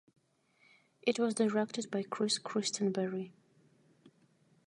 [1.03, 3.33] It was directed by Chris Christenberry.